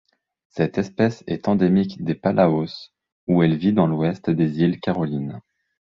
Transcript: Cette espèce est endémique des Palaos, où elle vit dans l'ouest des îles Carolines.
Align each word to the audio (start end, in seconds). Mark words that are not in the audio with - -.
Cette 0.49 0.79
espèce 0.79 1.23
est 1.27 1.47
endémique 1.47 2.03
des 2.03 2.15
Palaos, 2.15 2.89
où 3.27 3.43
elle 3.43 3.55
vit 3.55 3.71
dans 3.71 3.85
l'ouest 3.85 4.31
des 4.31 4.59
îles 4.61 4.79
Carolines. 4.79 5.39